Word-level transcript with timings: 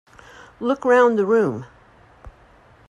Look 0.59 0.83
round 0.83 1.19
the 1.19 1.27
room. 1.27 1.67